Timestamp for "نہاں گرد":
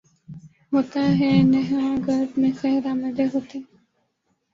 1.43-2.37